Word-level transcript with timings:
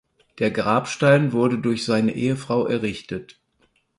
Der 0.39 0.49
Grabstein 0.49 1.31
wurde 1.31 1.59
durch 1.59 1.85
seine 1.85 2.15
Ehefrau 2.15 2.65
errichtet. 2.65 3.39